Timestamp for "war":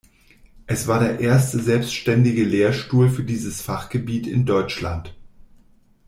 0.87-0.99